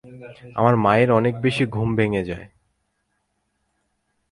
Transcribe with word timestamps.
আমার 0.55 0.75
মায়ের 0.75 1.09
অনেক 1.11 1.33
বেশি 1.41 1.63
ঘুম 1.65 1.89
ভেঙ্গে 1.95 2.23
যায়। 2.23 2.45